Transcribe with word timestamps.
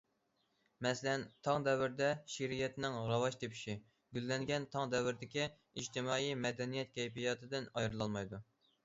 مەسىلەن، 0.83 1.25
تاڭ 1.47 1.65
دەۋرىدە 1.67 2.07
شېئىرىيەتنىڭ 2.35 2.97
راۋاج 3.11 3.37
تېپىشى، 3.43 3.75
گۈللەنگەن 4.19 4.65
تاڭ 4.77 4.95
دەۋرىدىكى 4.95 5.45
ئىجتىمائىي، 5.49 6.33
مەدەنىيەت 6.47 6.97
كەيپىياتىدىن 6.97 7.69
ئايرىلالمايدۇ. 7.77 8.43